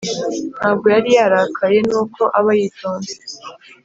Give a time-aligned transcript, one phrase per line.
[0.57, 3.13] ntabwo yari yarakaye nuko aba yitonze